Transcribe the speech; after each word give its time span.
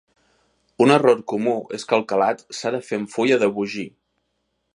Un 0.85 0.93
error 0.95 1.21
comú 1.33 1.53
es 1.79 1.85
que 1.91 1.99
el 1.99 2.07
calat 2.13 2.43
s'ha 2.61 2.75
de 2.77 2.83
fer 2.89 3.03
amb 3.03 3.13
fulla 3.19 3.39
de 3.45 3.53
vogir. 3.61 3.87